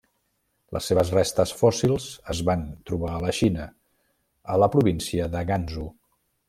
Les 0.77 0.87
seves 0.91 1.11
restes 1.15 1.53
fòssils 1.59 2.07
es 2.35 2.41
van 2.49 2.65
trobar 2.91 3.13
a 3.17 3.21
la 3.27 3.37
Xina, 3.43 3.69
a 4.55 4.61
la 4.65 4.75
província 4.77 5.33
de 5.37 5.49
Gansu. 5.53 5.89